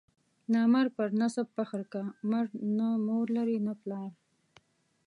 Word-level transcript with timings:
نامرد 0.53 0.91
پر 0.97 1.09
نسب 1.21 1.45
فخر 1.57 1.81
کا، 1.91 2.01
مرد 2.31 2.51
نه 2.77 2.87
مور 3.07 3.25
لري 3.37 3.57
نه 3.67 3.73
پلار. 3.81 4.09